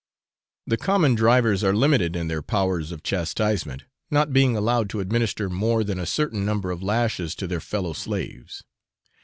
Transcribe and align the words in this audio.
The 0.65 0.77
common 0.77 1.13
drivers 1.13 1.63
are 1.63 1.75
limited 1.75 2.15
in 2.15 2.27
their 2.27 2.41
powers 2.41 2.91
of 2.91 3.03
chastisement, 3.03 3.83
not 4.09 4.33
being 4.33 4.57
allowed 4.57 4.89
to 4.89 4.99
administer 4.99 5.47
more 5.47 5.83
than 5.83 5.99
a 5.99 6.07
certain 6.07 6.43
number 6.43 6.71
of 6.71 6.81
lashes 6.81 7.35
to 7.35 7.45
their 7.45 7.61
fellow 7.61 7.93
slaves. 7.93 8.63